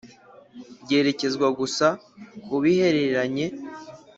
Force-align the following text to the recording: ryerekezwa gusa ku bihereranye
ryerekezwa 0.83 1.47
gusa 1.59 1.87
ku 2.45 2.55
bihereranye 2.63 3.45